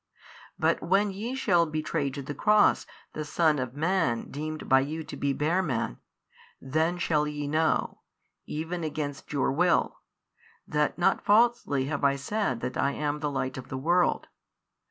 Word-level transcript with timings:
But 0.57 0.81
when 0.81 1.11
ye 1.11 1.35
shall 1.35 1.67
betray 1.67 2.09
to 2.09 2.23
the 2.23 2.33
Cross 2.33 2.87
the 3.13 3.23
Son 3.23 3.59
of 3.59 3.75
Man 3.75 4.31
deemed 4.31 4.67
by 4.67 4.79
you 4.79 5.03
to 5.03 5.15
be 5.15 5.31
bare 5.31 5.61
man, 5.61 5.99
then 6.59 6.97
shall 6.97 7.27
ye 7.27 7.47
know, 7.47 7.99
even 8.47 8.83
against 8.83 9.31
your 9.31 9.51
will, 9.51 9.99
that 10.67 10.97
not 10.97 11.23
falsely 11.23 11.85
have 11.85 12.03
I 12.03 12.15
said 12.15 12.61
that 12.61 12.77
I 12.77 12.93
am 12.93 13.19
the 13.19 13.29
Light 13.29 13.59
of 13.59 13.67
the 13.69 13.77
world. 13.77 14.25